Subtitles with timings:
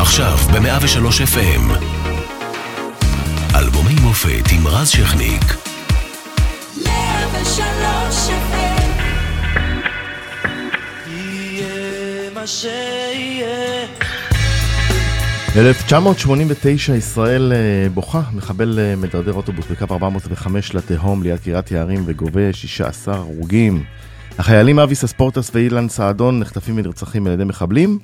[0.00, 1.72] עכשיו ב-103 FM.
[3.54, 5.42] אלבומי מופת עם רז שכניק.
[6.84, 8.90] 103 FM
[11.10, 13.86] יהיה מה שיהיה
[15.56, 22.52] 1989 ישראל אה, בוכה, מחבל אה, מדרדר אוטובוס בקו 405 לתהום ליד קריית יערים וגובה
[22.52, 23.84] 16 הרוגים.
[24.38, 27.98] החיילים אביס אספורטס ואילן סעדון נחטפים ונרצחים על ידי מחבלים.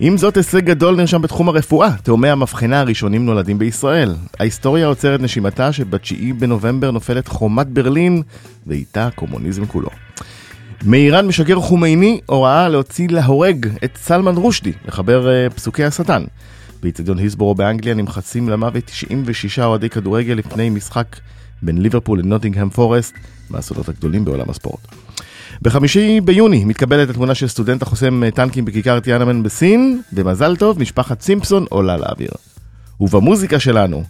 [0.00, 1.90] עם זאת, הישג גדול נרשם בתחום הרפואה.
[2.02, 4.14] תאומי המבחנה הראשונים נולדים בישראל.
[4.40, 8.22] ההיסטוריה עוצרת נשימתה שב-9 בנובמבר נופלת חומת ברלין,
[8.66, 9.88] ואיתה הקומוניזם כולו.
[10.84, 16.24] מאיראן משגר חומייני הוראה להוציא להורג את סלמן רושדי, מחבר אה, פסוקי השטן.
[16.82, 21.16] באיצטדיון היסבורו באנגליה נמחצים למוות 96 אוהדי כדורגל לפני משחק
[21.62, 23.14] בין ליברפול לנוטינגהם פורסט,
[23.50, 24.80] מהסודות הגדולים בעולם הספורט.
[25.62, 31.20] בחמישי ביוני מתקבלת התמונה של סטודנט החוסם אה, טנקים בכיכר טיאנמן בסין, במזל טוב משפחת
[31.20, 32.30] סימפסון עולה לאוויר.
[33.00, 34.04] ובמוזיקה שלנו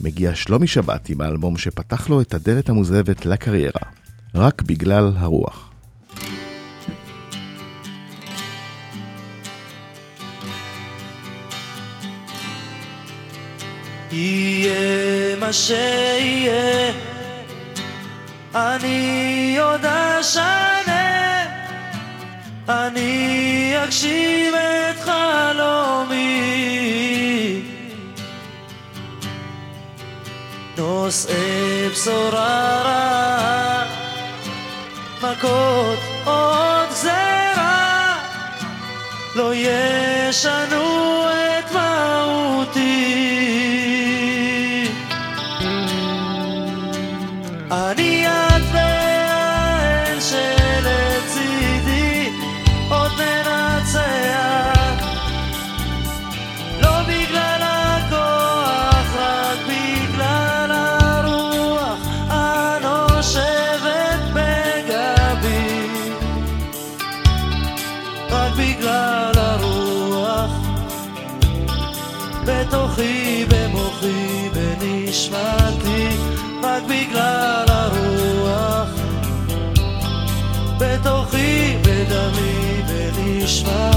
[0.00, 3.82] מגיע שלומי שבת עם האלבום שפתח לו את הדלת המוזבת לקריירה,
[4.34, 5.70] רק בגלל הרוח.
[14.12, 16.92] יהיה מה שיהיה
[18.54, 21.44] אני עוד אשנה
[22.68, 26.30] אני אגשים את חלומי.
[30.78, 33.84] נושאי בשורה רעה
[35.22, 38.16] מכות עוד גזרה
[39.34, 41.39] לא ישנו את
[83.60, 83.89] shine.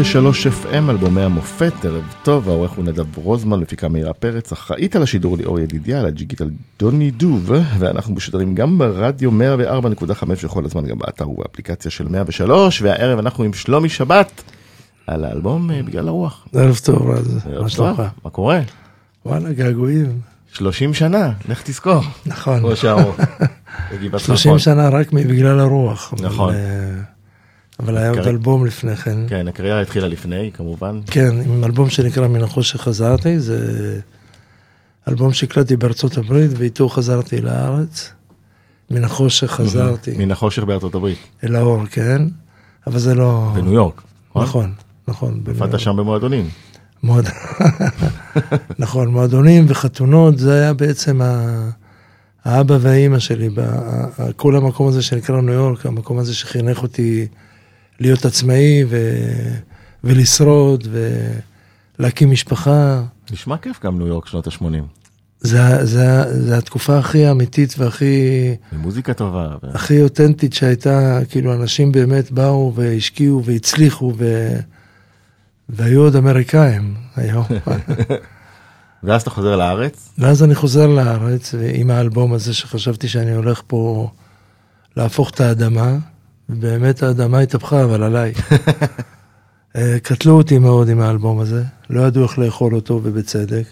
[0.00, 5.02] 103 FM, אלבומי המופת, ערב טוב, העורך הוא נדב רוזמן, מפיקה מאירה פרץ, אחראית על
[5.02, 10.98] השידור ליאור ידידיה, על הג'יגיטל דוני דוב, ואנחנו משודרים גם ברדיו 104.5 וכל הזמן גם
[10.98, 14.42] באתר ובאפליקציה של 103, והערב אנחנו עם שלומי שבת,
[15.06, 16.46] על האלבום אה, בגלל הרוח.
[16.54, 17.46] ערב טוב, רז.
[17.60, 18.02] מה שלומך?
[18.24, 18.60] מה קורה?
[19.26, 20.20] וואלה, געגועים.
[20.52, 22.02] 30 שנה, לך תזכור.
[22.26, 22.60] נכון.
[22.60, 23.12] כמו.
[23.92, 24.58] בגבעת 30 חלפון.
[24.58, 26.14] שנה רק בגלל הרוח.
[26.20, 26.54] נכון.
[26.54, 27.19] אה,
[27.82, 29.18] אבל היה עוד אלבום לפני כן.
[29.28, 31.00] כן, הקריירה התחילה לפני, כמובן.
[31.06, 34.00] כן, עם אלבום שנקרא מן החושך חזרתי, זה
[35.08, 38.12] אלבום שהקלטתי בארצות הברית ואיתו חזרתי לארץ.
[38.90, 42.22] מן החושך חזרתי מן החושך בארצות הברית, אל האור, כן?
[42.86, 43.52] אבל זה לא...
[43.54, 44.02] בניו יורק.
[44.36, 44.72] נכון,
[45.08, 45.44] נכון.
[45.44, 45.80] בניו הופעת.
[45.80, 46.48] שם במועדונים.
[47.02, 47.28] מועד...
[48.78, 51.70] נכון, מועדונים וחתונות, זה היה בעצם ה...
[52.44, 53.60] האבא והאימא שלי, ב...
[54.36, 57.26] כל המקום הזה שנקרא ניו יורק, המקום הזה שחינך אותי
[58.00, 59.14] להיות עצמאי ו...
[60.04, 60.88] ולשרוד
[61.98, 63.02] ולהקים משפחה.
[63.30, 64.64] נשמע כיף גם ניו יורק שנות ה-80.
[65.40, 69.56] זה, זה, זה התקופה הכי אמיתית והכי מוזיקה טובה.
[69.62, 74.54] ו- הכי אותנטית שהייתה, כאילו אנשים באמת באו והשקיעו והצליחו ו...
[75.68, 77.44] והיו עוד אמריקאים היום.
[79.02, 84.10] ואז אתה חוזר לארץ, ואז אני חוזר לארץ עם האלבום הזה שחשבתי שאני הולך פה
[84.96, 85.96] להפוך את האדמה,
[86.50, 88.32] ובאמת האדמה התהפכה, אבל עליי.
[89.76, 93.64] אה, קטלו אותי מאוד עם האלבום הזה, לא ידעו איך לאכול אותו ובצדק.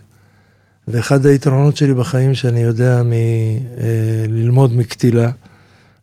[0.88, 5.30] ואחד היתרונות שלי בחיים שאני יודע מ, אה, ללמוד מקטילה,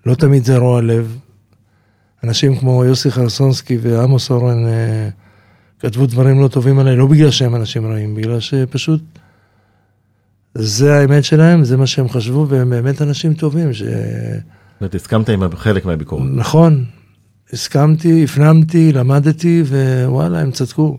[0.06, 1.18] לא תמיד זה רוע לב.
[2.24, 5.10] אנשים כמו יוסי חרסונסקי ועמוס אורן אה,
[5.80, 9.02] כתבו דברים לא טובים עליי, לא בגלל שהם אנשים רעים, בגלל שפשוט
[10.56, 13.84] זה האמת שלהם, זה מה שהם חשבו, והם באמת אנשים טובים, ש...
[14.76, 16.24] זאת אומרת, הסכמת עם חלק מהביקורת.
[16.36, 16.86] נכון,
[17.54, 19.64] הסכמתי, הפנמתי, למדתי,
[20.06, 20.98] ווואלה, הם צדקו.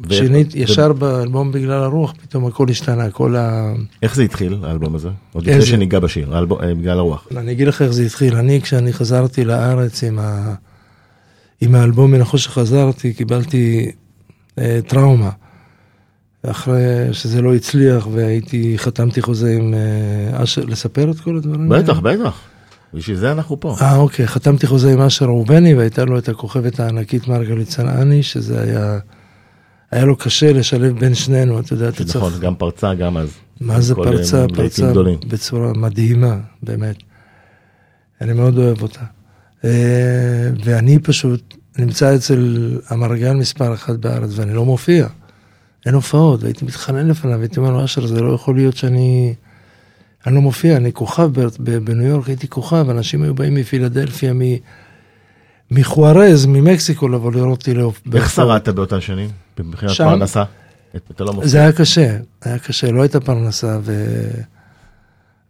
[0.00, 3.72] ואיך- שנית, ו- ישר באלבום בגלל הרוח, פתאום הכל השתנה, כל ה...
[4.02, 5.08] איך זה התחיל, האלבום הזה?
[5.32, 5.66] עוד לפני איזה?
[5.66, 7.28] שניגע בשיר, האלבום- אה, בגלל הרוח.
[7.36, 8.36] אני אגיד לך איך זה התחיל.
[8.36, 10.54] אני, כשאני חזרתי לארץ עם, ה...
[11.60, 13.90] עם האלבום מן החושך חזרתי, קיבלתי
[14.58, 15.30] אה, טראומה.
[16.46, 16.82] אחרי
[17.12, 21.68] שזה לא הצליח והייתי, חתמתי חוזה עם אה, אשר, לספר את כל הדברים?
[21.68, 22.40] בטח, בטח.
[22.94, 23.76] בשביל זה אנחנו פה.
[23.80, 28.62] אה, אוקיי, חתמתי חוזה עם אשר ראובני, והייתה לו את הכוכבת הענקית מרגלית צנעני, שזה
[28.62, 28.98] היה...
[29.90, 32.42] היה לו קשה לשלב בין שנינו, אתה יודע, אתה נכון, צריך...
[32.42, 33.28] גם פרצה, גם אז.
[33.60, 34.46] מה זה פרצה?
[34.54, 35.18] פרצה גדולים.
[35.28, 36.96] בצורה מדהימה, באמת.
[38.20, 39.00] אני מאוד אוהב אותה.
[39.64, 45.06] אה, ואני פשוט נמצא אצל המרגל מספר אחת בארץ, ואני לא מופיע.
[45.86, 49.34] אין הופעות, והייתי מתחנן לפניו, הייתי אומר לו, אשר, זה לא יכול להיות שאני...
[50.26, 51.30] אני לא מופיע, אני כוכב
[51.84, 54.40] בניו יורק, הייתי כוכב, אנשים היו באים מפילדלפיה, מ...
[55.70, 58.30] מחוארז, ממקסיקו, לבוא לראות אותי להופ- איך.
[58.30, 59.28] שרדת באותן שנים?
[59.60, 60.04] מבחינת שם?
[60.04, 60.44] פרנסה?
[60.96, 61.48] אתה לא מופיע.
[61.48, 64.20] זה היה קשה, היה קשה, לא הייתה פרנסה, ו...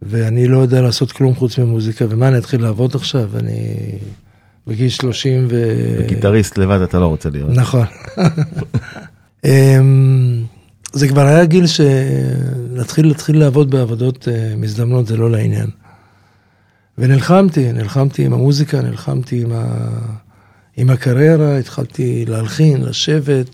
[0.01, 3.29] ואני לא יודע לעשות כלום חוץ ממוזיקה, ומה, אני אתחיל לעבוד עכשיו?
[3.37, 3.77] אני
[4.67, 5.73] בגיל 30 ו...
[6.07, 7.49] גיטריסט לבד אתה לא רוצה להיות.
[7.49, 7.85] נכון.
[10.93, 15.69] זה כבר היה גיל שלהתחיל להתחיל לעבוד בעבודות אה, מזדמנות זה לא לעניין.
[16.97, 19.89] ונלחמתי, נלחמתי עם המוזיקה, נלחמתי עם, ה...
[20.77, 23.49] עם הקריירה, התחלתי להלחין, לשבת.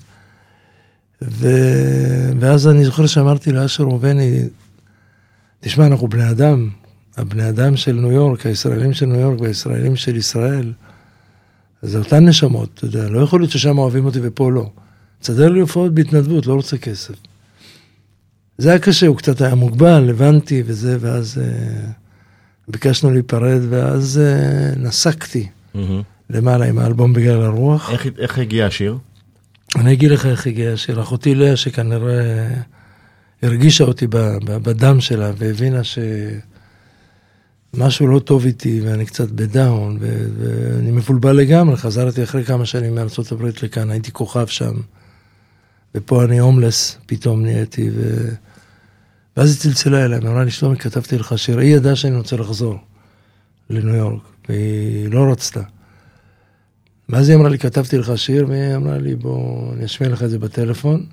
[1.21, 1.47] ו...
[2.39, 4.39] ואז אני זוכר שאמרתי לאשר ראובני,
[5.59, 6.69] תשמע, אנחנו בני אדם,
[7.17, 10.73] הבני אדם של ניו יורק, הישראלים של ניו יורק והישראלים של ישראל,
[11.81, 14.69] זה אותן נשמות, אתה יודע, לא יכול להיות ששם אוהבים אותי ופה לא.
[15.23, 17.13] תסדר לי הופעות בהתנדבות, לא רוצה כסף.
[18.57, 21.89] זה היה קשה, הוא קצת היה מוגבל, הבנתי וזה, ואז אה,
[22.67, 26.01] ביקשנו להיפרד, ואז אה, נסקתי מהמם.
[26.29, 27.89] למעלה עם האלבום בגלל הרוח.
[27.91, 28.97] איך- איך הגיע השיר?
[29.75, 31.01] אני אגיד לך איך הגיע השיר.
[31.01, 32.47] אחותי לאה, שכנראה
[33.43, 35.81] הרגישה אותי ב- ב- בדם שלה, והבינה
[37.73, 41.77] שמשהו לא טוב איתי, ואני קצת בדאון, ו- ואני מבולבל לגמרי.
[41.77, 44.73] חזרתי אחרי כמה שנים מארצות הברית לכאן, הייתי כוכב שם,
[45.95, 48.29] ופה אני הומלס, פתאום נהייתי, ו...
[49.37, 51.59] ואז היא צלצלה אליי, אמרה לי, שלומי, כתבתי לך שיר.
[51.59, 52.77] היא ידעה שאני רוצה לחזור
[53.69, 55.61] לניו יורק, והיא לא רצתה.
[57.09, 60.29] ואז היא אמרה לי, כתבתי לך שיר, והיא אמרה לי, בוא, אני אשמיע לך את
[60.29, 61.05] זה בטלפון.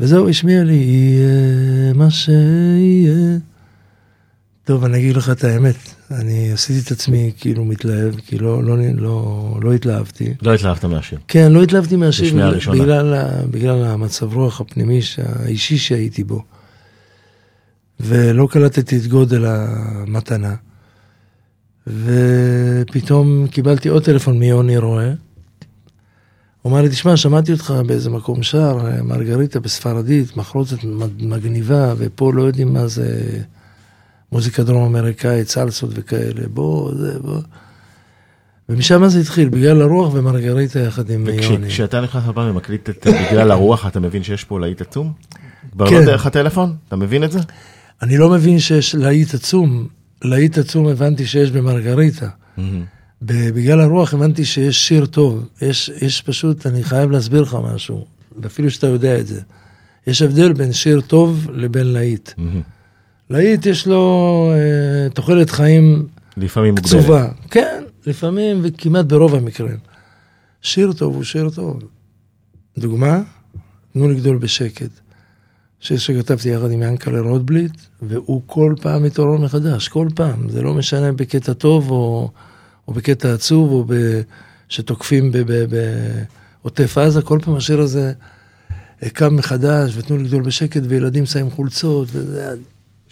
[0.00, 3.38] וזהו, השמיע לי, יהיה מה שיהיה.
[4.64, 5.76] טוב, אני אגיד לך את האמת,
[6.10, 10.34] אני עשיתי את עצמי כאילו מתלהב, כי לא, לא, לא, לא התלהבתי.
[10.42, 11.18] לא התלהבת מהשיר.
[11.28, 12.58] כן, לא התלהבתי מהשיר בגלל.
[12.72, 13.14] בגלל,
[13.50, 16.42] בגלל המצב רוח הפנימי, האישי שהייתי בו.
[18.00, 20.54] ולא קלטתי את גודל המתנה.
[21.86, 25.12] ופתאום קיבלתי עוד טלפון מיוני רואה.
[26.62, 30.78] הוא אמר לי, תשמע, שמעתי אותך באיזה מקום שר, מרגריטה בספרדית, מחרוזת
[31.18, 33.40] מגניבה, ופה לא יודעים מה זה
[34.32, 37.38] מוזיקה דרום אמריקאית, סלסות וכאלה, בוא, זה, בוא.
[38.68, 41.66] ומשם זה התחיל, בגלל הרוח ומרגריטה יחד עם יוני.
[41.66, 45.12] וכשאתה נכנס לפעם ומקליט את בגלל הרוח, אתה מבין שיש פה להיט עצום?
[45.72, 45.94] כבר כן.
[45.94, 46.76] לא דרך הטלפון?
[46.88, 47.38] אתה מבין את זה?
[48.02, 49.88] אני לא מבין שיש להיט עצום,
[50.24, 52.28] להיט עצום הבנתי שיש במרגריטה.
[53.22, 58.06] בגלל הרוח הבנתי שיש שיר טוב, יש, יש פשוט, אני חייב להסביר לך משהו,
[58.42, 59.40] ואפילו שאתה יודע את זה.
[60.06, 62.30] יש הבדל בין שיר טוב לבין להיט.
[63.30, 66.86] להיט יש לו אה, תוחלת חיים לפעמים מוגבלת.
[66.86, 67.28] קצובה.
[67.50, 69.76] כן, לפעמים וכמעט ברוב המקרים.
[70.62, 71.80] שיר טוב הוא שיר טוב.
[72.78, 73.22] דוגמה,
[73.92, 74.90] תנו לגדול בשקט.
[75.80, 80.48] שיר שכתבתי יחד עם ינקלה רוטבליט, והוא כל פעם מתעורר מחדש, כל פעם.
[80.50, 82.30] זה לא משנה בקטע טוב או,
[82.88, 84.20] או בקטע עצוב, או ב,
[84.68, 85.32] שתוקפים
[86.62, 88.12] בעוטף עזה, כל פעם השיר הזה
[89.02, 92.54] אה, קם מחדש, ותנו לגדול בשקט, וילדים שמים חולצות, וזה...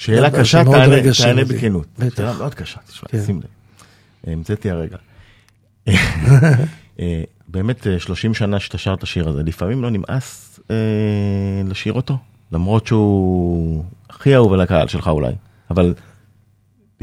[0.03, 1.45] שאלה קשה, תענה-.
[1.45, 1.87] בכנות.
[2.17, 3.21] שאלה מאוד קשה, תשמע, כן.
[3.27, 4.33] שים לב.
[4.33, 4.97] המצאתי הרגע.
[7.01, 10.77] אה, באמת, אה, 30 שנה שאתה שר את השיר הזה, לפעמים לא נמאס אה,
[11.69, 12.19] לשיר אותו?
[12.53, 15.33] למרות שהוא הכי אהוב על הקהל שלך אולי,
[15.71, 15.95] אבל...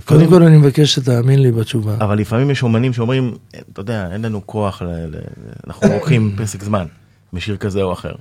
[0.05, 1.95] קודם כל אני מבקש שתאמין לי בתשובה.
[1.99, 4.81] אבל לפעמים יש אומנים שאומרים, "אה, אתה יודע, אין לנו כוח,
[5.67, 6.85] אנחנו לוקחים פסק זמן
[7.33, 8.13] בשיר כזה או אחר.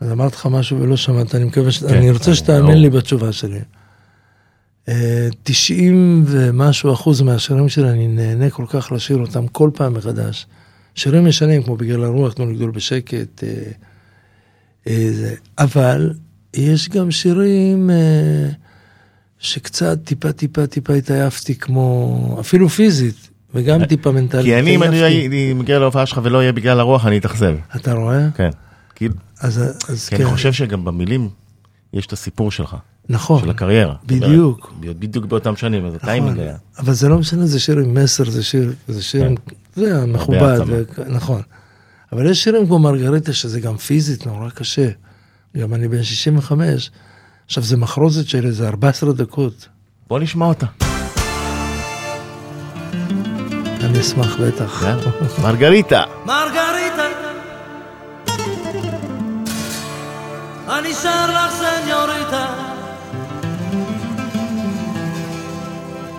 [0.00, 1.78] אז אמרתי לך משהו ולא שמעת, אני מקווה ש...
[1.78, 2.74] כן, אני רוצה שתאמין ברור.
[2.74, 3.60] לי בתשובה שלי.
[4.88, 10.46] אה, 90 ומשהו אחוז מהשירים שלי, אני נהנה כל כך לשיר אותם כל פעם מחדש.
[10.94, 13.48] שירים ישנים, כמו בגלל הרוח, תנו לגדול בשקט, אה,
[14.86, 15.34] אה.
[15.58, 16.12] אבל
[16.54, 18.48] יש גם שירים אה,
[19.38, 24.44] שקצת טיפה טיפה טיפה התעייפתי, כמו, אפילו פיזית, וגם טיפה מנטלית.
[24.44, 27.56] כי אני, אם אני מגיע להופעה שלך ולא יהיה בגלל הרוח, אני אתאכזב.
[27.76, 28.28] אתה רואה?
[28.34, 28.50] כן.
[28.96, 29.08] כי
[29.40, 30.22] אז, אז כי כן.
[30.22, 31.28] אני חושב שגם במילים
[31.92, 32.76] יש את הסיפור שלך,
[33.08, 33.42] נכון.
[33.42, 33.94] של הקריירה.
[34.10, 34.72] אומרת, בדיוק.
[34.80, 36.56] בדיוק באותם שנים, אז הטיימינג נכון, היה.
[36.78, 39.34] אבל זה לא משנה, זה שיר עם מסר, זה שיר, זה שיר,
[39.76, 40.58] זה מכובד.
[40.66, 41.42] ו- נכון.
[42.12, 44.88] אבל יש שירים כמו מרגריטה, שזה גם פיזית נורא קשה.
[45.56, 46.90] גם אני בן 65,
[47.46, 49.68] עכשיו זה מחרוזת של איזה 14 דקות.
[50.08, 50.66] בוא נשמע אותה.
[53.80, 54.84] אני אשמח בטח.
[55.42, 56.02] מרגריטה.
[56.26, 56.65] מרגריטה
[60.78, 62.46] אני שר לך סניוריטה.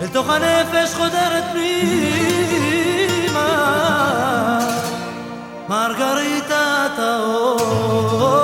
[0.00, 1.88] אל תוך הנפש חודרת פנימה.
[5.68, 8.37] מרגריטה טהור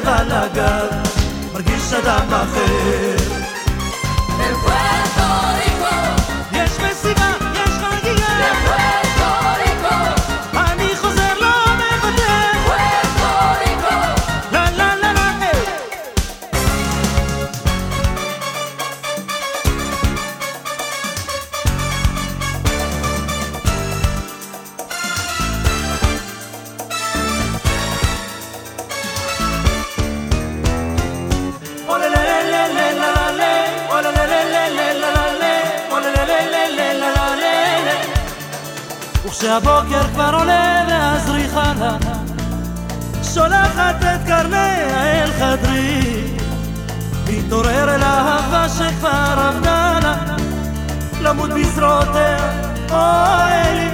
[0.00, 0.88] שוכב על הגב,
[1.52, 3.40] מרגיש אדם אחר.
[51.60, 52.52] בזרועותיה
[52.90, 53.88] אוי לי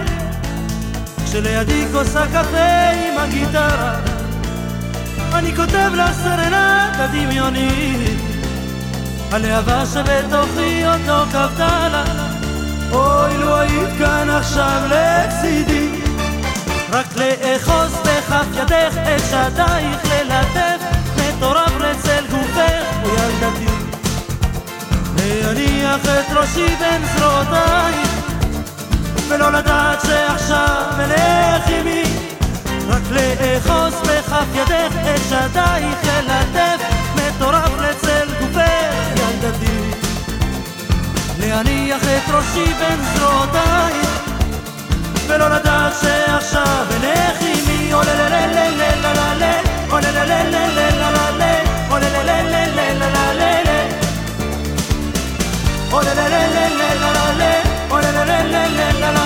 [1.25, 3.95] כשלידי כוס הקפה עם הגיטרה
[5.35, 8.21] אני כותב לה סרנטה דמיונית
[9.33, 12.05] הלהבה שבתוכי עוד לא כבתה לה
[12.93, 15.89] אוי לו היית כאן עכשיו לצידי.
[16.91, 20.85] רק לאחוז בכף ידך את שדייך ללטף
[21.17, 23.76] מטורף אצל גופך או ילדתי
[25.27, 27.95] להניח את ראשי בין זרועותיי
[29.29, 32.03] ולא לדעת שעכשיו אלך עימי
[32.89, 36.83] רק לאחוז בכף ידך את שדייך ללטף
[37.15, 39.91] מטורף לצל גופך ילדתי
[41.41, 43.93] להניח את ראשי בין זרועותיי
[45.27, 49.61] ולא לדעת שעכשיו אלך עימי עולה לה לה לה לה לה לה
[49.91, 53.66] עולה לה לה לה לה לה לה עולה לה לה לה לה לה
[55.97, 59.26] Olelelelelelele Olelelelelelele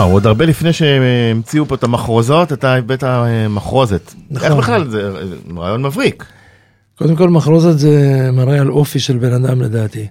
[0.00, 4.14] וואו, עוד הרבה לפני שהמציאו פה את המחרוזות, אתה הבאת אה, מחרוזת.
[4.30, 4.48] נכון.
[4.48, 6.24] איך בכלל, זה אה, רעיון מבריק.
[6.98, 7.90] קודם כל, מחרוזת זה
[8.32, 10.06] מראה על אופי של בן אדם לדעתי.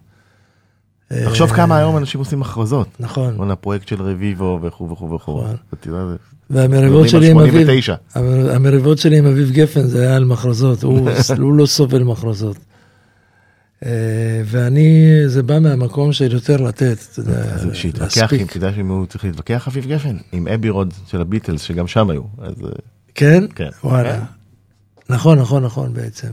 [1.26, 2.88] תחשוב אה, כמה היום אנשים עושים מחרוזות.
[3.00, 3.34] נכון.
[3.38, 5.44] כל הפרויקט של רביבו וכו' וכו' וכו'.
[5.44, 6.16] נכון.
[6.50, 7.96] והמריבות שלי עם אביב, 89.
[8.16, 11.10] המ- המריבות שלי עם אביב גפן זה היה על מחרוזות, הוא
[11.58, 12.58] לא סובל מחרוזות.
[13.86, 18.42] אה, ואני, זה בא מהמקום של יותר לתת, אתה יודע, אז שיתווכח, להספיק.
[18.42, 22.10] אם תדע שאם הוא צריך להתווכח, אביב גפן, עם אבי רוד של הביטלס, שגם שם
[22.10, 22.22] היו.
[22.38, 22.70] אז אה,
[23.16, 23.44] כן?
[23.56, 23.70] כן.
[23.84, 24.18] וואלה.
[24.18, 24.24] כן.
[25.10, 26.28] נכון, נכון, נכון בעצם.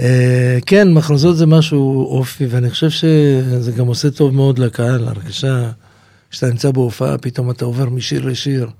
[0.00, 5.70] אה, כן, מחרוזות זה משהו אופי, ואני חושב שזה גם עושה טוב מאוד לקהל, הרגשה,
[6.30, 8.70] כשאתה נמצא בהופעה, פתאום אתה עובר משיר לשיר,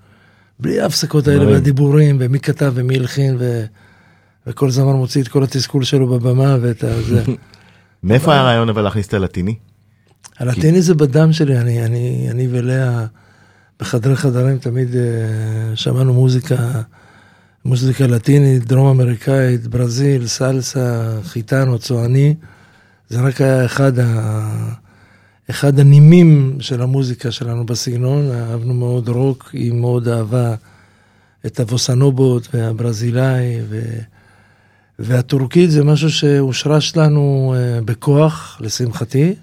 [0.60, 1.46] בלי ההפסקות האלה.
[1.46, 3.64] והדיבורים, ומי כתב ומי הלחין, ו...
[4.46, 7.02] וכל זמן מוציא את כל התסכול שלו בבמה ואת ה...
[7.02, 7.22] זה.
[8.02, 9.54] מאיפה היה הרעיון אבל להכניס את הלטיני?
[10.38, 13.06] הלטיני זה בדם שלי, אני, אני, אני ולאה
[13.80, 16.56] בחדרי חדרים תמיד אה, שמענו מוזיקה,
[17.64, 22.34] מוזיקה לטינית, דרום אמריקאית, ברזיל, סלסה, חיטנו, צועני.
[23.08, 24.48] זה רק היה אחד, ה,
[25.50, 30.54] אחד הנימים של המוזיקה שלנו בסגנון, אהבנו מאוד רוק, היא מאוד אהבה
[31.46, 33.80] את הבוסנובות והברזילאי, ו,
[34.98, 39.34] והטורקית זה משהו שהושרש לנו אה, בכוח, לשמחתי.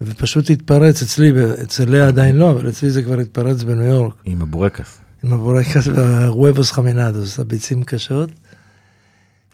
[0.00, 4.42] ופשוט התפרץ אצלי, אצל לאה עדיין לא, אבל אצלי זה כבר התפרץ בניו יורק, עם
[4.42, 4.98] הבורקס.
[5.24, 8.30] עם הבורקס והוובוס חמינדוס, הביצים קשות.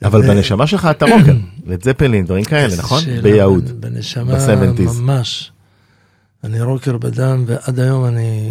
[0.04, 1.34] אבל ו- בנשמה שלך אתה רוקר,
[1.66, 3.02] לד זפלין, דברים כאלה, נכון?
[3.22, 3.68] ביהוד.
[3.68, 4.82] בנ- בנשמה ב-70s.
[5.00, 5.52] ממש.
[6.44, 8.50] אני רוקר בדם, ועד היום אני...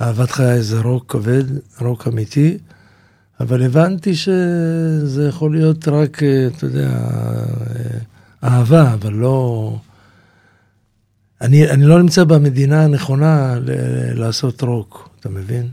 [0.00, 1.44] אהבת חיי זה רוק כבד,
[1.80, 2.58] רוק אמיתי,
[3.42, 7.98] אבל הבנתי שזה יכול להיות רק, אה, אתה יודע, אה,
[8.44, 9.76] אהבה, אבל לא...
[11.40, 15.68] אני, אני לא נמצא במדינה הנכונה ל- לעשות רוק, אתה מבין?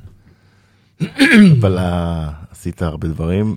[1.60, 3.56] אבל אה, עשית הרבה דברים,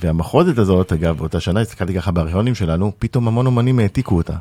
[0.00, 4.36] והמחרוזת הזאת, אגב, באותה שנה, הסתכלתי ככה בארכיונים שלנו, פתאום המון אומנים העתיקו אותה.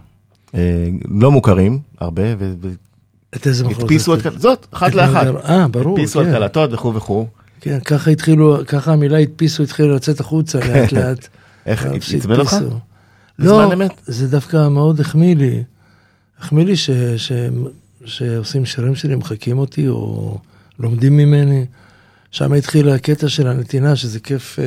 [1.10, 2.54] לא מוכרים, הרבה, ו-
[3.36, 3.78] את איזה מחוז?
[3.78, 5.28] והדפיסו את, זאת, אחת לאחת.
[5.46, 6.32] אה, ברור, הדפיסו את כן.
[6.32, 7.28] קלטות וכו' וכו'.
[7.62, 11.28] כן, ככה התחילו, ככה המילה הדפיסו, התחילו לצאת החוצה לאט לאט.
[11.66, 12.56] איך, אה, עצבן אותך?
[13.40, 13.72] לא?
[14.06, 15.64] זה דווקא מאוד החמיא לי.
[16.40, 17.32] החמיא לי ש, ש,
[18.06, 20.38] שעושים שירים שלי, מחקים אותי או
[20.80, 21.66] לומדים ממני.
[22.32, 24.66] שם התחיל הקטע של הנתינה, שזה כיף אה,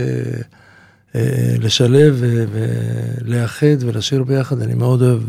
[1.14, 4.62] אה, לשלב ו- ולאחד ולשיר ביחד.
[4.62, 5.22] אני מאוד אוהב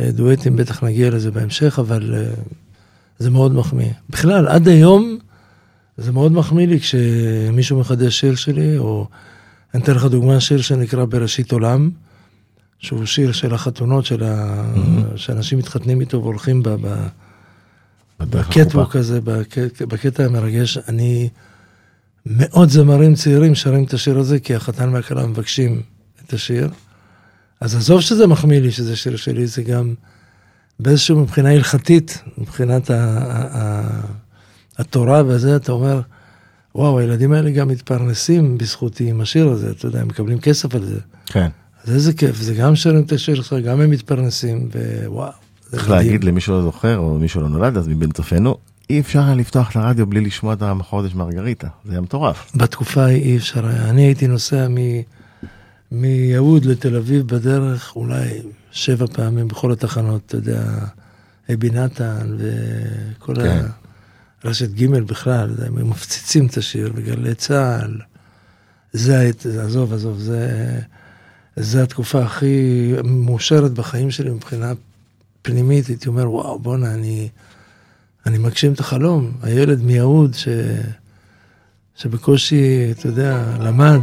[0.00, 2.34] אה, דואטים, בטח נגיע לזה בהמשך, אבל אה,
[3.18, 3.90] זה מאוד מחמיא.
[4.10, 5.18] בכלל, עד היום
[5.96, 9.06] זה מאוד מחמיא לי כשמישהו מחדש שיר שלי, או
[9.74, 11.90] אני אתן לך דוגמה, שיר שנקרא בראשית עולם,
[12.78, 14.64] שהוא שיר של החתונות, של ה...
[15.16, 16.68] שאנשים מתחתנים איתו והולכים ב...
[16.68, 17.06] ב...
[18.20, 18.96] בקטווק.
[18.96, 21.28] הזה, בק- בקטע המרגש, אני...
[22.26, 25.82] מאות זמרים צעירים שרים את השיר הזה, כי החתן והכלה מבקשים
[26.26, 26.68] את השיר.
[27.60, 29.94] אז עזוב שזה מחמיא לי שזה שיר שלי, זה גם
[30.80, 34.06] באיזשהו מבחינה הלכתית, מבחינת ה- ה- ה-
[34.78, 36.00] התורה וזה, אתה אומר,
[36.74, 40.84] וואו, הילדים האלה גם מתפרנסים בזכותי עם השיר הזה, אתה יודע, הם מקבלים כסף על
[40.84, 40.98] זה.
[41.26, 41.48] כן.
[41.84, 44.68] אז איזה כיף, זה גם שרים את השיר שלך, גם הם מתפרנסים,
[45.06, 45.30] ווואו.
[45.70, 45.90] צריך.
[45.90, 48.56] להגיד למי שלא זוכר, או מי שלא נולד אז מבין צופינו,
[48.90, 52.52] אי אפשר היה לפתוח את הרדיו בלי לשמוע את המחרוזת מרגריטה, זה היה מטורף.
[52.54, 53.90] בתקופה ההיא אי אפשר היה.
[53.90, 54.76] אני הייתי נוסע מ...
[55.92, 60.62] מיהוד לתל אביב בדרך אולי שבע פעמים בכל התחנות, אתה יודע,
[61.52, 63.62] אבי נתן וכל כן.
[63.64, 63.81] ה...
[64.44, 68.00] רשת ג' בכלל, אתה יודע, הם מפציצים את השיר בגלי צה"ל.
[68.92, 69.30] זה,
[69.64, 70.78] עזוב, עזוב, זה,
[71.56, 74.72] זה התקופה הכי מאושרת בחיים שלי מבחינה
[75.42, 75.86] פנימית.
[75.86, 77.28] הייתי אומר, וואו, בואנה, אני,
[78.26, 79.32] אני מגשים את החלום.
[79.42, 80.48] הילד מיהוד ש...
[81.96, 84.00] שבקושי, אתה יודע, למד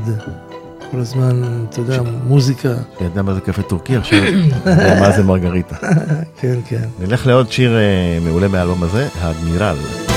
[0.91, 2.75] כל הזמן, אתה יודע, מוזיקה.
[2.99, 5.75] שידע מה זה קפה טורקי עכשיו, יודע מה זה מרגריטה.
[6.39, 6.87] כן, כן.
[6.99, 10.08] נלך לעוד שיר אה, מעולה מהאלבום הזה, האדמירל.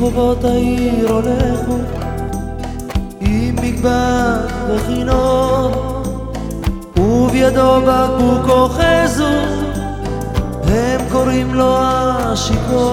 [0.00, 1.78] ברחובות העיר הולך הוא
[3.20, 5.70] עם מגבעת וכינור
[6.96, 9.24] ובידו בקבוק אוחזו
[10.64, 12.84] הם קוראים לו השיכור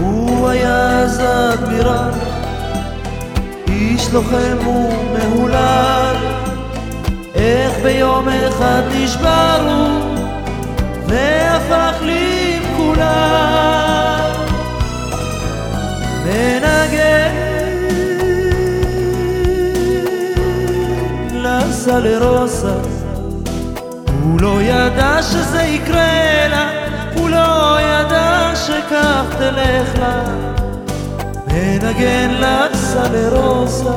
[0.00, 2.10] הוא היה אז אדמירל
[3.68, 6.16] איש לוחם ומהולל
[7.34, 10.16] איך ביום אחד נשבר הוא
[11.06, 12.41] והפך לי
[16.24, 17.34] מנגן.
[21.34, 22.74] לסלרוסה
[24.22, 26.70] הוא לא ידע שזה יקרה לה.
[27.14, 30.22] הוא לא ידע שכך תלך לה.
[31.46, 33.90] מנגן לסלרוסה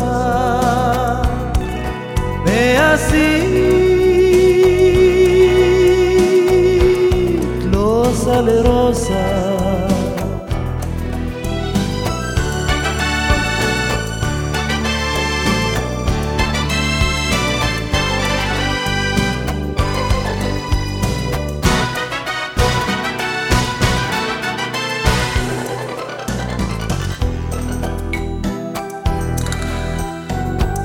[2.45, 3.64] ועשית
[8.45, 9.65] לו סלרוסה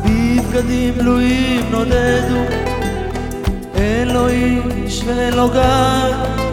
[0.05, 2.41] בבגדים בלויים נודדו
[3.75, 6.50] אין לו איש ואין לו גן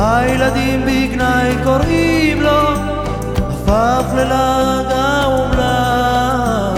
[0.00, 2.60] הילדים בגנאי קוראים לו
[3.38, 6.74] הפך ללעג האומלל.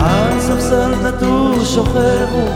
[0.00, 2.48] על ספסל נטור שוכב הוא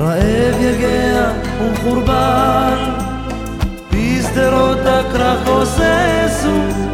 [0.00, 2.76] רעב יגע ומחורבן
[3.92, 6.84] בשדרות הכרך גוססו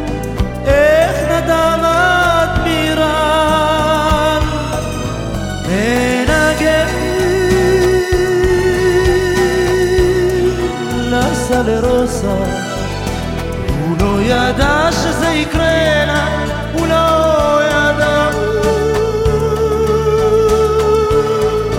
[14.61, 16.27] ידע שזה יקרה לה
[16.73, 18.29] הוא לא ידע.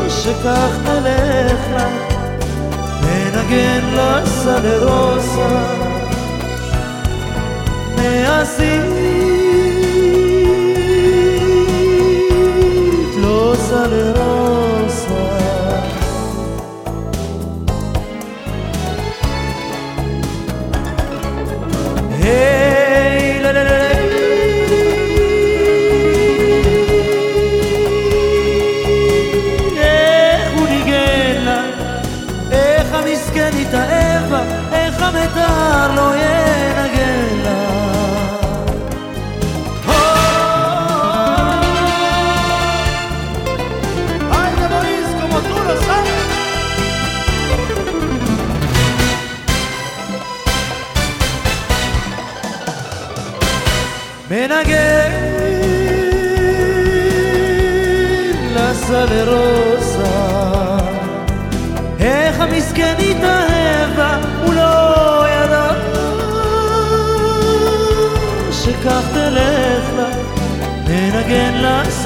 [0.09, 1.88] שכך תלך לה
[3.03, 5.49] מנגן לסלרוסה
[7.97, 8.83] מעשית
[13.16, 14.41] לא סלרוסה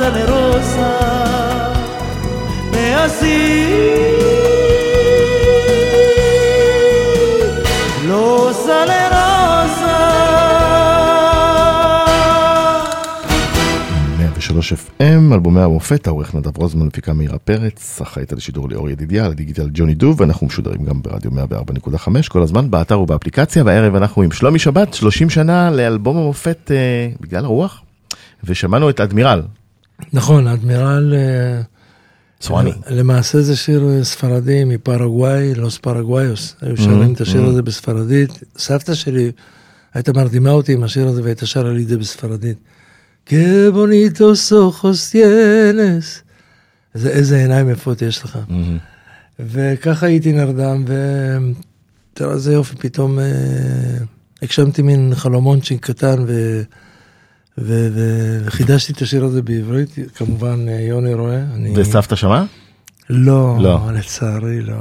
[0.01, 0.81] לה סלרוזה,
[2.71, 3.67] מעשי
[8.09, 9.87] לא סלרוזה
[14.19, 19.25] 103 FM, אלבומי המופת, העורך נדב רוזמן, מפיקה מאירה פרץ, אחראית על השידור ליאור ידידיה,
[19.25, 24.23] על הדיגיטל ג'וני דוב, ואנחנו משודרים גם ברדיו 104.5 כל הזמן, באתר ובאפליקציה, והערב אנחנו
[24.23, 27.83] עם שלומי שבת, 30 שנה לאלבום המופת אה, בגלל הרוח,
[28.45, 29.43] ושמענו את אדמירל,
[30.13, 31.61] נכון, אדמירל, אה,
[32.41, 32.73] צועני.
[32.91, 38.31] למעשה זה שיר אה, ספרדי מפרגוואי, לוס פרגוואיוס, היו שרים את השיר הזה בספרדית.
[38.59, 39.33] סבתא שלי
[39.95, 42.59] הייתה מרדימה אותי עם השיר הזה והייתה שרה לי את זה בספרדית.
[43.29, 46.23] Que bonitos ojos tienes.
[46.95, 48.39] איזה, איזה עיניים יפות יש לך.
[49.41, 53.25] וככה הייתי נרדם, ותראה איזה יופי, פתאום אה,
[54.43, 56.63] הגשמתי מין חלומונצ'יק קטן, ו...
[57.59, 61.43] ו- ו- וחידשתי את השיר הזה בעברית, כמובן אה, יוני רואה.
[61.55, 61.73] אני...
[61.77, 62.45] וסבתא שמעה?
[63.11, 63.81] לא, לא.
[63.93, 64.75] לצערי לא.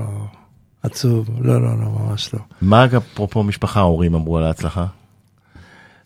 [0.83, 2.39] עצוב, לא, לא, לא, ממש לא.
[2.61, 4.85] מה אפרופו משפחה ההורים אמרו על ההצלחה?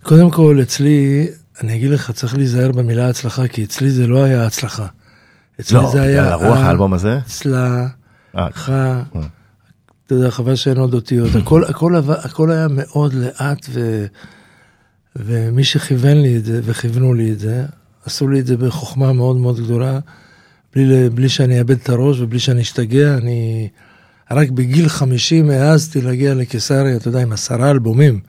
[0.04, 1.28] קודם כל, אצלי,
[1.62, 4.86] אני אגיד לך, צריך להיזהר במילה הצלחה, כי אצלי זה לא היה הצלחה.
[5.60, 6.22] אצלי לא, זה היה...
[6.24, 7.18] בגלל הרוח ה- האלבום הזה?
[7.18, 7.88] אצלה,
[8.38, 8.70] אה, ח...
[10.06, 11.36] אתה יודע, חבל שאין עוד אותיות.
[11.42, 14.06] הכל, הכל, הכל היה מאוד לאט, ו...
[15.16, 17.66] ומי שכיוון לי את זה, וכיוונו לי את זה,
[18.06, 20.00] עשו לי את זה בחוכמה מאוד מאוד גדולה,
[20.76, 23.18] בלי, בלי שאני אאבד את הראש ובלי שאני אשתגע.
[23.18, 23.70] אני
[24.32, 28.20] רק בגיל 50 העזתי להגיע לקיסריה, אתה יודע, עם עשרה אלבומים.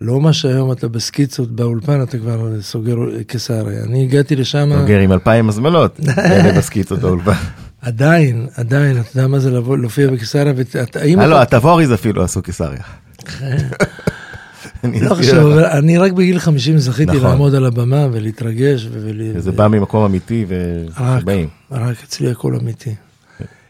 [0.00, 3.84] לא מה שהיום אתה בסקיצות באולפן, אתה כבר סוגר קיסריה.
[3.84, 4.68] אני הגעתי לשם...
[4.72, 6.00] נוגר עם אלפיים הזמנות,
[6.58, 7.32] בסקיצות באולפן.
[7.80, 10.52] עדיין, עדיין, אתה יודע מה זה להופיע בקיסריה,
[10.94, 12.82] והאם הלו, הטבוריז אפילו עשו קיסריה.
[14.84, 17.30] לא חשוב, אני רק בגיל 50 זכיתי נכון.
[17.30, 18.88] לעמוד על הבמה ולהתרגש.
[18.92, 19.38] ול...
[19.38, 21.48] זה בא ממקום אמיתי ובאים.
[21.70, 22.94] רק אצלי הכל אמיתי.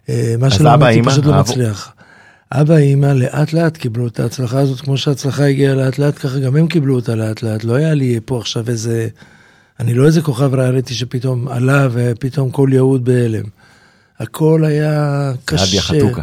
[0.08, 1.40] אה, מה שלא אמיתי פשוט לא?
[1.40, 1.92] מצליח.
[2.52, 6.56] אבא, אמא, לאט לאט קיבלו את ההצלחה הזאת, כמו שההצלחה הגיעה לאט לאט, ככה גם
[6.56, 7.64] הם קיבלו אותה לאט לאט.
[7.64, 9.08] לא היה לי פה עכשיו איזה...
[9.80, 13.44] אני לא איזה כוכב ריאליטי שפתאום עלה ופתאום כל יהוד בהלם.
[14.18, 15.64] הכל היה קשה.
[15.64, 16.22] עדיה חתוקה.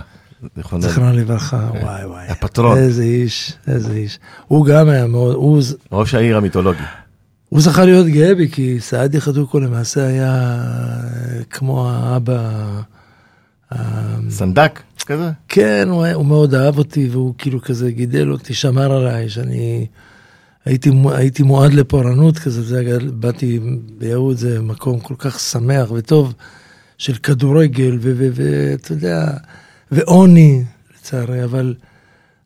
[0.56, 0.84] זיכרונו.
[0.84, 2.28] זכרונה לברכה, וואי וואי.
[2.28, 2.78] הפטרון.
[2.78, 4.20] איזה איש, איזה איש.
[4.48, 6.84] הוא גם היה מאוד, הוא, ראש העיר המיתולוגי.
[7.50, 12.42] הוא זכה להיות גאה בי, כי סעדיה חתוקו למעשה היה אה, כמו האבא.
[13.72, 15.32] ה- סנדק כזה?
[15.48, 19.88] כן, הוא, הוא מאוד אהב אותי, והוא כאילו כזה גידל אותי, שמר עליי, שאני
[20.66, 23.60] הייתי, הייתי מועד לפורענות כזה, זה היה, באתי
[23.98, 26.34] ביהוד, זה מקום כל כך שמח וטוב,
[26.98, 29.32] של כדורגל, ואתה יודע,
[29.92, 30.64] ועוני,
[30.98, 31.76] לצערי, אבל,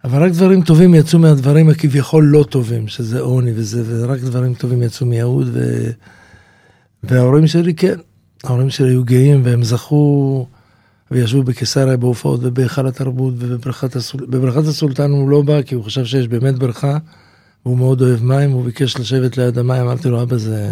[0.03, 4.83] אבל רק דברים טובים יצאו מהדברים הכביכול לא טובים, שזה עוני וזה, ורק דברים טובים
[4.83, 5.89] יצאו מיהוד, ו,
[7.03, 7.95] וההורים שלי, כן,
[8.43, 10.45] ההורים שלי היו גאים, והם זכו...
[11.11, 14.21] וישבו בקיסריה בהופעות ובהיכל התרבות ובבריכת הסול...
[14.67, 16.97] הסולטן הוא לא בא כי הוא חשב שיש באמת בריכה
[17.65, 20.71] והוא מאוד אוהב מים, הוא ביקש לשבת ליד המים, אמרתי לו אבא זה,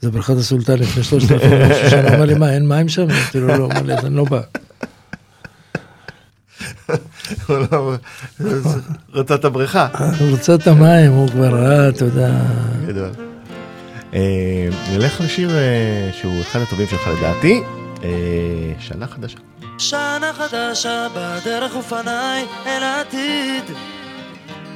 [0.00, 3.02] זה בריכת הסולטן לפני שלושת אלפים הוא אמר לי מה אין מים שם?
[3.02, 4.40] אמרתי לו לא, אמר לי אז אני לא בא.
[9.14, 9.88] רצה את הבריכה.
[10.18, 12.30] הוא רוצה את המים, הוא כבר ראה, אתה יודע,
[12.86, 13.10] גדול.
[14.14, 17.62] אה, נלך לשיר אה, שהוא אחד הטובים שלך לדעתי,
[18.04, 18.08] אה,
[18.78, 19.38] שנה חדשה.
[19.78, 23.64] שנה חדשה בדרך ופניי אל העתיד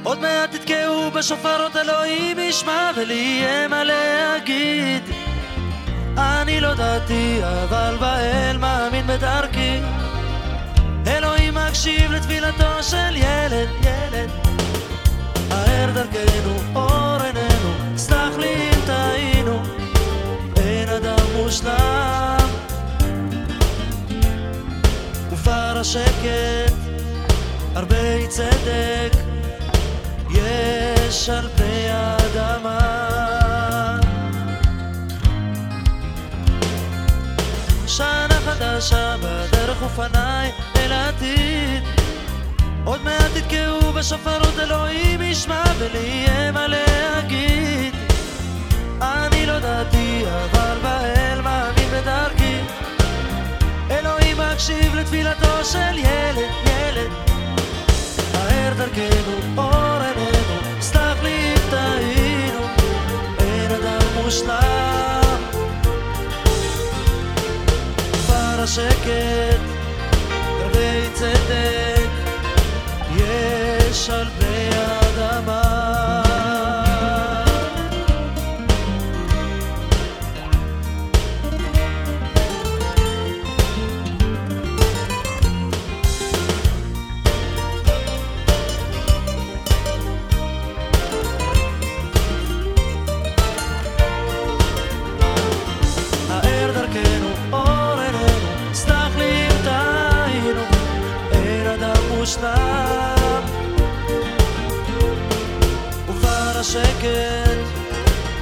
[0.03, 5.03] עוד מעט תתקעו בשופרות אלוהים ישמע ולי יהיה מה להגיד
[6.17, 9.79] אני לא דתי אבל באל מאמין בדרכי
[12.11, 14.29] מקשיב לתפילתו של ילד, ילד.
[15.51, 19.61] האר דרכנו, אור עינינו, סלח לי אם טעינו.
[20.57, 22.47] אין אדם מושלם.
[25.31, 26.73] ופר השקט,
[27.75, 29.11] הרבה צדק.
[30.29, 32.79] יש על פני האדמה.
[37.87, 41.83] שנה חדשה בדרך ופניי אל העתיד,
[42.85, 47.95] עוד מעט יתקעו בשופרות אלוהים ישמע ולי יהיה מה להגיד.
[49.01, 52.57] אני לא דתי אבל באל מאמין בדרכי.
[53.91, 57.11] אלוהים מקשיב לתפילתו של ילד, ילד.
[58.33, 62.65] האר דרכנו, אור עינינו, סלח לי אם טעינו.
[63.39, 65.37] אין אדם מושלם.
[68.11, 69.61] כבר השקט,
[70.59, 72.00] גרדי צדק
[73.21, 74.27] יש על
[106.71, 107.81] השקט,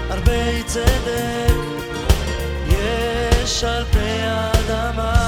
[0.09, 1.53] הרבה צדק,
[2.67, 5.18] יש על פני האדמה.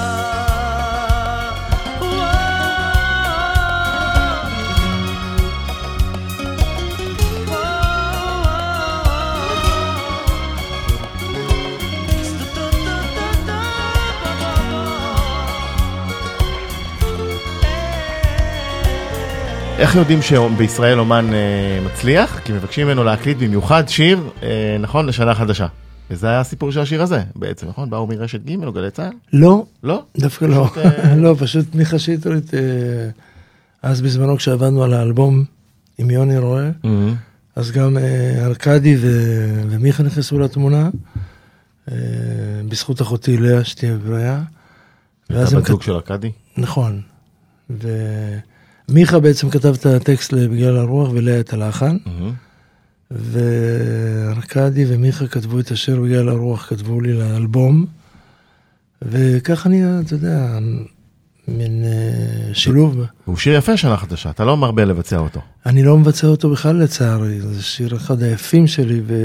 [19.82, 22.40] איך יודעים שבישראל אומן אה, מצליח?
[22.40, 25.68] כי מבקשים ממנו להקליט במיוחד שיר, אה, נכון, לשנה חדשה.
[26.12, 27.90] וזה היה הסיפור של השיר הזה בעצם, נכון?
[27.90, 29.14] באו מרשת ג' או גלי צה"ל?
[29.34, 30.04] לא, לא?
[30.18, 30.68] דווקא לא.
[30.78, 32.60] אה, לא, פשוט מיכה שיטרית, אה,
[33.84, 35.46] אז בזמנו כשעבדנו על האלבום
[35.98, 36.70] עם יוני רואה,
[37.56, 40.90] אז גם אה, ארכדי ו- ומיכה נכנסו לתמונה,
[41.92, 41.96] אה,
[42.70, 44.42] בזכות אחותי לאה שתהיה בבריאה.
[45.30, 46.32] ואז אתה בת זוג של ארכדי?
[46.58, 47.02] נכון.
[48.92, 51.98] ומיכה בעצם כתב את הטקסט בגלל הרוח ולאה את הלחן,
[53.12, 57.86] וארכדי ומיכה כתבו את השיר בגלל הרוח, כתבו לי לאלבום,
[59.02, 60.60] וככה נהיה, אתה יודע,
[61.48, 63.02] מין אה, שילוב.
[63.26, 65.42] הוא שיר יפה שנה חדשה, אתה לא מרבה לבצע אותו.
[65.66, 69.16] אני לא מבצע אותו בכלל לצערי, זה שיר אחד היפים שלי, ו...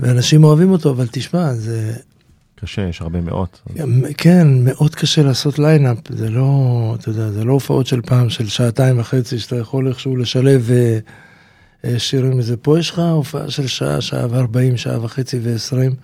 [0.00, 1.92] ואנשים אוהבים אותו, אבל תשמע, זה...
[2.60, 3.60] קשה, יש הרבה מאות.
[4.16, 8.48] כן, מאוד קשה לעשות lineup, זה לא, אתה יודע, זה לא הופעות של פעם, של
[8.48, 10.98] שעתיים וחצי, שאתה יכול איכשהו לשלב אה,
[11.84, 12.56] אה, שירים מזה.
[12.56, 15.94] פה יש לך הופעה של שעה, שעה וארבעים, שעה וחצי ועשרים.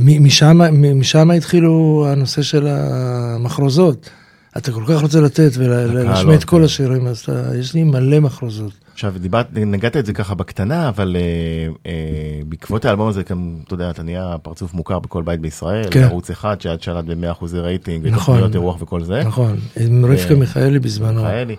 [0.00, 4.10] משם, התחילו הנושא של המחרוזות.
[4.56, 6.62] אתה כל כך רוצה לתת ולהשמיע את כל כן.
[6.62, 8.72] השירים, אז אתה, יש לי מלא מחרוזות.
[8.98, 13.74] עכשיו, דיברת, נגעת את זה ככה בקטנה, אבל אה, אה, בעקבות האלבום הזה, גם, אתה
[13.74, 16.02] יודע, אתה נהיה פרצוף מוכר בכל בית בישראל, כן.
[16.02, 18.34] ערוץ אחד שעד שלט ב-100% רייטינג, נכון.
[18.34, 19.22] ותוכניות אירוח וכל זה.
[19.24, 21.22] נכון, עם רבקה אה, מיכאלי בזמנו.
[21.22, 21.56] מיכאלי,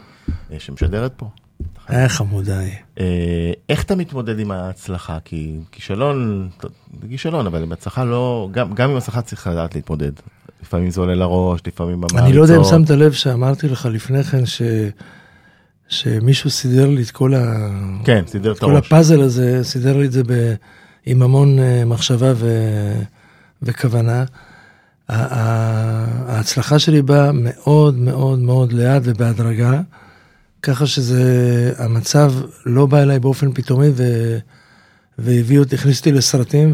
[0.52, 1.30] אה, שמשדרת פה.
[1.88, 2.74] היה חמודה היא.
[3.00, 5.18] אה, איך אתה מתמודד עם ההצלחה?
[5.26, 6.50] כי כישלון,
[7.10, 10.12] כישלון, אבל עם הצלחה לא, גם, גם עם הצלחה צריך לדעת להתמודד.
[10.62, 12.20] לפעמים זה עולה לראש, לפעמים במעריצות.
[12.20, 14.62] אני לא יודע אם שמת לב שאמרתי לך לפני כן ש...
[15.90, 17.70] שמישהו סידר לי את כל, ה...
[18.04, 18.86] כן, סידר את כל הראש.
[18.86, 20.54] הפאזל הזה, סידר לי את זה ב...
[21.06, 22.48] עם המון אה, מחשבה ו...
[23.62, 24.24] וכוונה.
[25.10, 29.82] ההצלחה שלי באה מאוד מאוד מאוד לאט ובהדרגה,
[30.64, 32.34] ככה שזה, המצב
[32.66, 34.04] לא בא אליי באופן פתאומי ו...
[35.22, 36.74] והביא אותי, הכניס אותי לסרטים,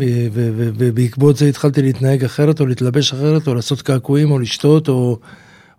[0.77, 5.19] ובעקבות זה התחלתי להתנהג אחרת, או להתלבש אחרת, או לעשות קעקועים, או לשתות, או,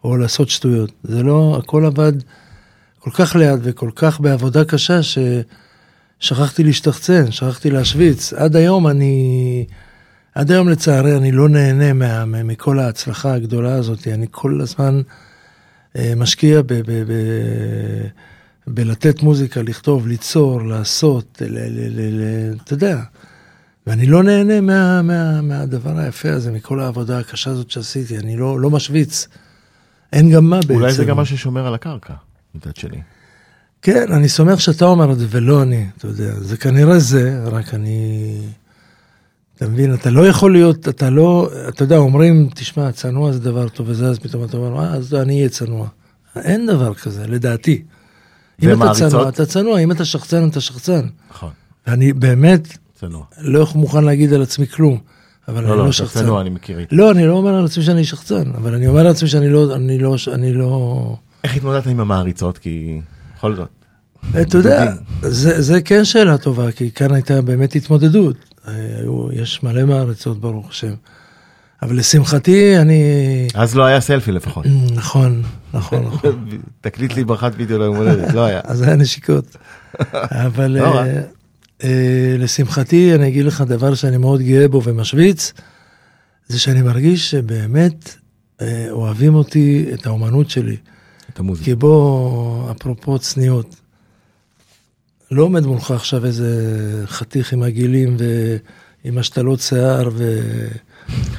[0.05, 0.93] או לעשות שטויות.
[1.03, 2.13] זה לא, הכל עבד
[3.07, 8.33] כל כך לאט וכל כך בעבודה קשה, ששכחתי להשתחצן, שכחתי להשוויץ.
[8.33, 9.67] עד היום אני,
[10.35, 14.09] עד היום לצערי אני לא נהנה מה, מכל ההצלחה הגדולה הזאת.
[14.09, 15.01] אני כל הזמן
[15.97, 16.67] אה, משקיע ב...
[16.73, 17.13] ב, ב
[18.67, 23.01] בלתת מוזיקה, לכתוב, ליצור, לעשות, ל, ל, ל, ל, אתה יודע.
[23.87, 28.61] ואני לא נהנה מה, מה, מהדבר היפה הזה, מכל העבודה הקשה הזאת שעשיתי, אני לא,
[28.61, 29.29] לא משוויץ.
[30.13, 30.75] אין גם מה בעצם.
[30.75, 32.15] אולי זה גם מה ששומר על הקרקע,
[32.57, 33.01] מצד שני.
[33.83, 37.75] כן, אני שמח שאתה אומר את זה ולא אני, אתה יודע, זה כנראה זה, רק
[37.75, 38.41] אני...
[39.57, 43.69] אתה מבין, אתה לא יכול להיות, אתה לא, אתה יודע, אומרים, תשמע, צנוע זה דבר
[43.69, 45.89] טוב וזה, אז פתאום אתה אומר, אה, אז אני אהיה צנוע.
[46.37, 47.83] אין דבר כזה, לדעתי.
[48.63, 48.93] אם אתה?
[48.95, 51.07] צנוע, אתה צנוע, אם אתה שחצן, אתה שחצן.
[51.31, 51.51] נכון,
[51.87, 53.25] ואני באמת צנוע.
[53.39, 54.99] לא מוכן להגיד על עצמי כלום,
[55.49, 56.21] אבל אני לא, לא לא, אתה שחצן.
[56.21, 56.79] צנוע, אני מכיר.
[56.93, 59.75] לא, אני לא אומר על עצמי שאני שחצן, אבל אני אומר על עצמי שאני לא,
[59.75, 61.17] אני לא, אני לא...
[61.45, 62.59] איך התמודדת עם המעריצות?
[62.59, 63.01] כי
[63.37, 63.69] בכל זאת.
[64.41, 68.37] אתה יודע, זה, זה כן שאלה טובה, כי כאן הייתה באמת התמודדות.
[68.65, 70.95] היו, יש מלא מעריצות, ברוך השם.
[71.83, 73.03] אבל לשמחתי, אני...
[73.55, 74.67] אז לא היה סלפי לפחות.
[74.95, 75.43] נכון,
[75.75, 76.49] נכון, נכון.
[76.81, 78.61] תקליט לי ברכת וידאו ליום הולדת, לא היה.
[78.65, 79.57] אז היה נשיקות.
[80.47, 81.01] אבל לא.
[81.01, 81.21] אה,
[81.85, 85.53] אה, לשמחתי, אני אגיד לך דבר שאני מאוד גאה בו ומשוויץ,
[86.49, 88.17] זה שאני מרגיש שבאמת
[88.61, 90.77] אה, אוהבים אותי, את האומנות שלי.
[91.37, 91.65] את המוזיקה.
[91.65, 93.77] כי בוא, אפרופו צניעות,
[95.31, 98.17] לא עומד מולך עכשיו איזה חתיך עם עגילים
[99.05, 100.09] ועם השתלות שיער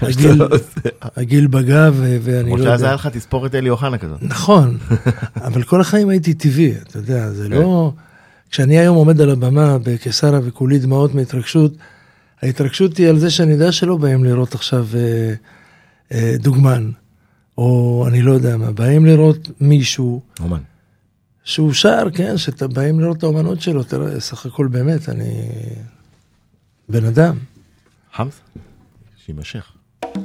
[0.02, 0.42] והגיל
[1.18, 2.88] הגיל בגב ו- ואני כמו לא שאז יודע.
[2.88, 4.22] היה לך תספורת אלי אוחנה כזאת.
[4.22, 4.78] נכון,
[5.48, 7.92] אבל כל החיים הייתי טבעי, אתה יודע, זה לא...
[8.50, 11.74] כשאני היום עומד על הבמה בקיסריה וכולי דמעות מהתרגשות,
[12.42, 15.34] ההתרגשות היא על זה שאני יודע שלא באים לראות עכשיו אה,
[16.12, 16.92] אה, דוגמן,
[17.58, 20.62] או אני לא יודע מה, באים לראות מישהו אומן.
[21.44, 25.50] שהוא שר, כן, שבאים לראות את האומנות שלו, תראה, סך הכל באמת, אני
[26.90, 27.38] בן אדם,
[28.14, 28.40] חמס?
[29.26, 29.72] שיימשך.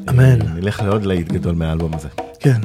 [0.09, 2.09] אמן, נלך לעוד להיט גדול מהאלבום הזה.
[2.41, 2.61] כן.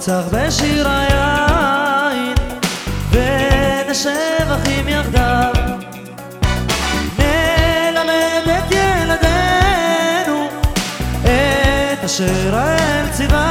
[0.00, 2.34] נפצח בשיר היין
[3.10, 5.52] ונשב אחים יחדיו.
[7.18, 10.48] נלמד את ילדינו
[11.22, 13.49] את אשר האל ציווה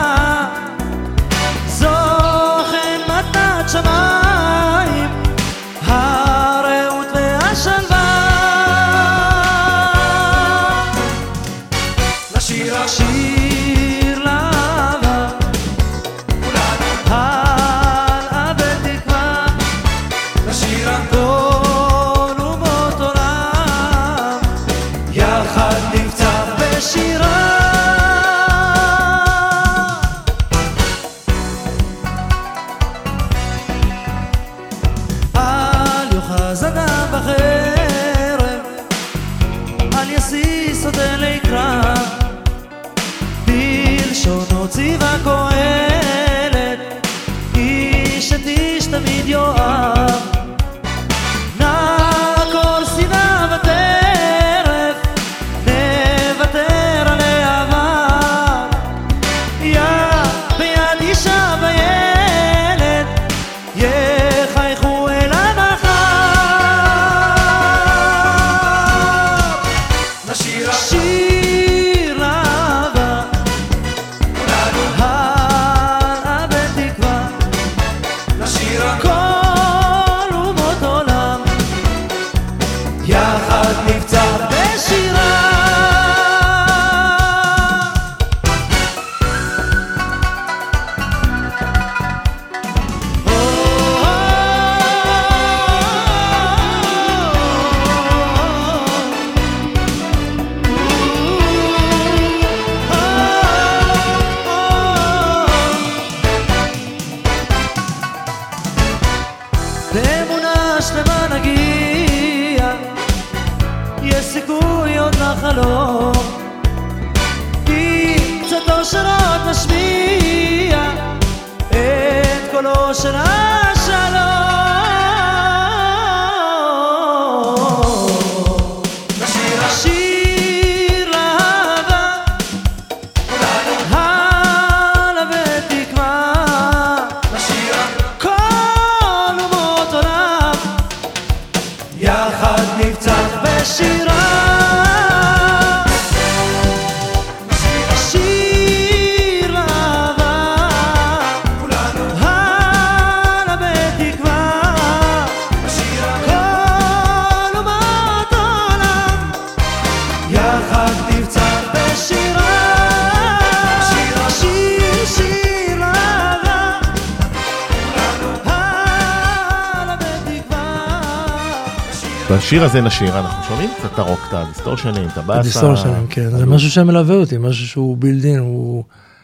[172.50, 175.40] בשיר הזה נשיר, אנחנו שומעים קצת את הרוק, את הדיסטורשנים, את הבאסה.
[175.40, 178.84] הדיסטורשנים, כן, זה משהו שמלווה אותי, משהו שהוא בילדין, הוא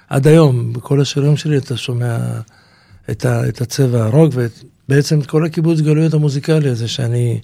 [0.09, 2.17] עד היום, בכל השירים שלי אתה שומע
[3.11, 7.39] את, ה, את הצבע הרוק, ובעצם את כל הקיבוץ גלויות המוזיקלי הזה שאני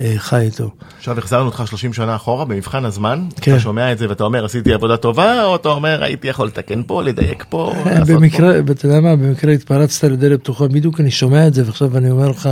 [0.00, 0.70] אה, חי איתו.
[0.98, 3.52] עכשיו החזרנו אותך 30 שנה אחורה במבחן הזמן, כן.
[3.52, 6.82] אתה שומע את זה ואתה אומר עשיתי עבודה טובה, או אתה אומר הייתי יכול לתקן
[6.86, 11.10] פה, לדייק פה, אה, לעשות במקרה, אתה יודע מה, במקרה התפרצת לדלת פתוחה, בדיוק אני
[11.10, 12.48] שומע את זה, ועכשיו אני אומר לך,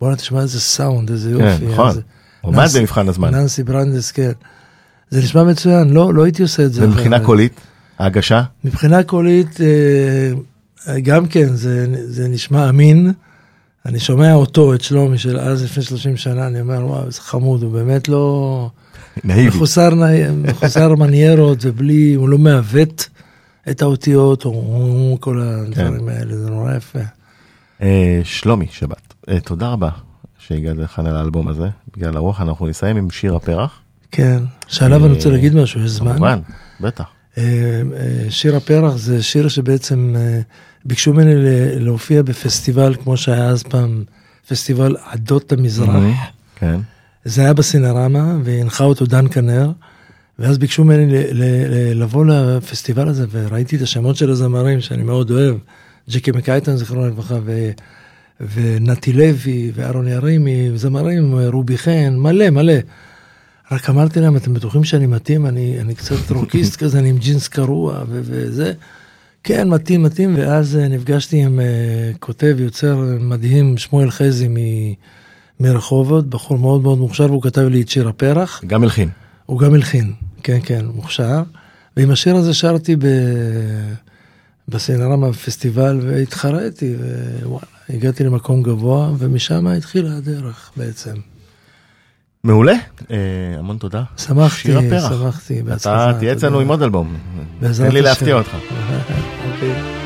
[0.00, 1.30] בוא'נה תשמע איזה סאונד, איזה.
[1.30, 1.66] יופי.
[1.66, 1.96] כן, נכון,
[2.40, 3.34] עומד במבחן הזמן.
[3.34, 4.32] ננסי ברנדס, כן.
[5.10, 6.84] זה נשמע מצוין, לא, לא הייתי עושה את זה.
[6.84, 7.20] ומבחינה.
[7.20, 7.60] קולית,
[7.98, 13.12] ההגשה, מבחינה קולית, אה, גם כן, זה, זה נשמע אמין.
[13.86, 17.62] אני שומע אותו, את שלומי של אז לפני 30 שנה, אני אומר, וואו, איזה חמוד,
[17.62, 18.70] הוא באמת לא...
[19.24, 19.56] נאיבי.
[19.56, 19.90] מחוסר,
[20.34, 23.08] מחוסר מניירות ובלי, הוא לא מעוות
[23.70, 26.98] את האותיות, הוא כל הדברים האלה, זה נורא יפה.
[27.82, 29.13] אה, שלומי שבת,
[29.44, 29.90] תודה רבה
[30.38, 33.80] שהגעת לכאן על האלבום הזה, בגלל הרוח, אנחנו נסיים עם שיר הפרח.
[34.10, 36.12] כן, שעליו אני רוצה להגיד משהו, יש זמן.
[36.12, 36.38] כמובן,
[36.80, 37.04] בטח.
[37.38, 37.42] אה,
[37.96, 40.40] אה, שיר הפרח זה שיר שבעצם אה,
[40.84, 41.34] ביקשו ממני
[41.80, 44.04] להופיע בפסטיבל, כמו שהיה אז פעם,
[44.48, 46.04] פסטיבל עדות המזרח.
[46.56, 46.80] כן.
[47.24, 49.70] זה היה בסינרמה, והנחה אותו דן כנר,
[50.38, 51.06] ואז ביקשו ממני
[51.94, 55.56] לבוא לפסטיבל הזה, וראיתי את השמות של הזמרים שאני מאוד אוהב,
[56.10, 57.38] ג'קי מקייטן, זיכרונו לברכה.
[58.40, 62.74] ונתי לוי, ואהרון ירימי, זמרים, רובי חן, מלא, מלא.
[63.70, 65.46] רק אמרתי להם, אתם בטוחים שאני מתאים?
[65.46, 68.72] אני, אני קצת רוקיסט כזה, אני עם ג'ינס קרוע ו- וזה.
[69.44, 74.94] כן, מתאים, מתאים, ואז אה, נפגשתי עם uh, כותב, יוצר מדהים, שמואל חזי מ-
[75.60, 78.64] מרחובות, בחור מאוד מאוד מוכשר, והוא כתב לי את שיר הפרח.
[78.66, 79.08] גם הלחין.
[79.46, 80.12] הוא גם הלחין,
[80.42, 81.42] כן, כן, מוכשר.
[81.96, 83.04] ועם השיר הזה שרתי ב...
[84.68, 86.94] בסינרמה בפסטיבל והתחרתי,
[87.42, 91.14] ווואלה, הגעתי למקום גבוה, ומשם התחילה הדרך בעצם.
[92.44, 92.72] מעולה,
[93.10, 93.16] אה,
[93.58, 94.02] המון תודה.
[94.16, 94.72] שמחתי.
[95.08, 96.10] שמחתי, בהצלחה.
[96.10, 96.60] אתה תהיה אצלנו.
[96.60, 97.16] עם עוד אלבום.
[97.60, 98.02] תן לי.
[98.02, 98.50] להפתיע אותך.
[99.52, 100.04] אוקיי.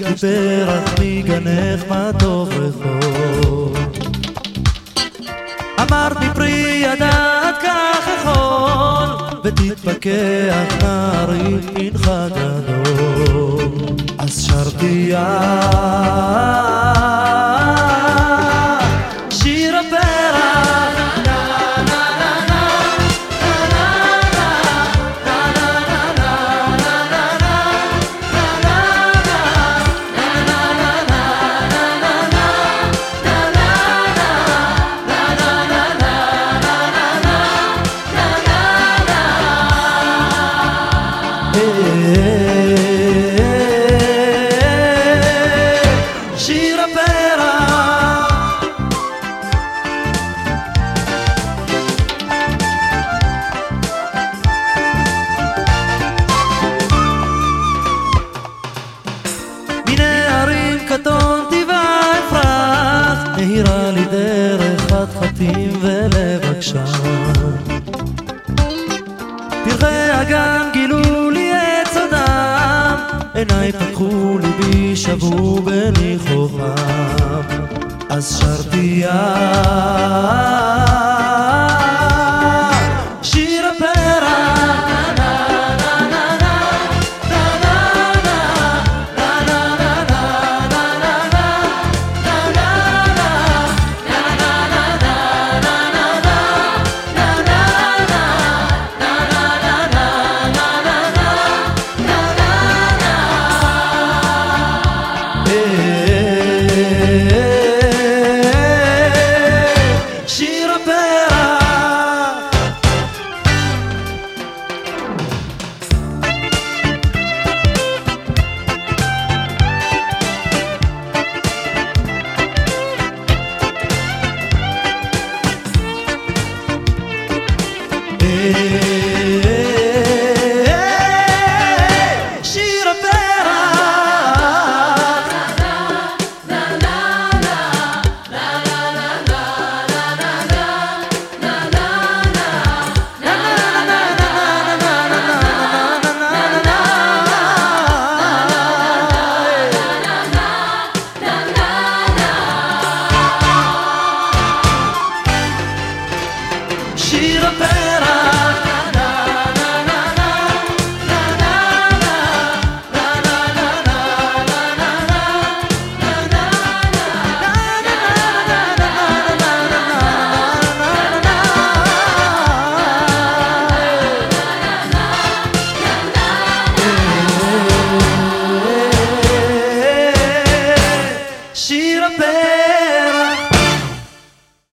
[0.00, 1.84] הגשתי פרח מגנך
[2.18, 3.76] טוב רחוב
[5.80, 13.68] אמרתי פרי ידעת כך יכול ותתפכח נערי מנך גדול.
[14.18, 15.18] אז שרתי יא